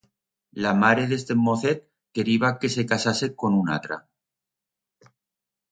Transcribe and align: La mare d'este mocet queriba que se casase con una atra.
La 0.65 0.69
mare 0.83 1.03
d'este 1.11 1.37
mocet 1.41 1.83
queriba 2.19 2.51
que 2.63 2.73
se 2.77 2.87
casase 2.95 3.33
con 3.45 3.61
una 3.61 3.79
atra. 3.79 4.01